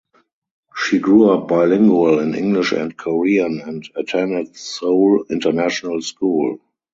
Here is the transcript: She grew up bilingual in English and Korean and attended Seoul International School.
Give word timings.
She 0.75 0.97
grew 0.97 1.29
up 1.29 1.47
bilingual 1.47 2.17
in 2.21 2.33
English 2.33 2.71
and 2.71 2.97
Korean 2.97 3.61
and 3.61 3.87
attended 3.95 4.57
Seoul 4.57 5.25
International 5.29 6.01
School. 6.01 6.59